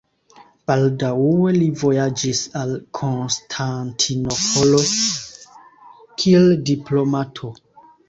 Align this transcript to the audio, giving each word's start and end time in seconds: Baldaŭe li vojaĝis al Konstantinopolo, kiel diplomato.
Baldaŭe 0.69 1.51
li 1.57 1.67
vojaĝis 1.81 2.41
al 2.63 2.73
Konstantinopolo, 3.01 4.83
kiel 6.25 6.53
diplomato. 6.75 7.57